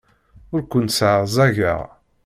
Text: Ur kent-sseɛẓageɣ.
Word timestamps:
Ur 0.53 0.61
kent-sseɛẓageɣ. 0.71 1.79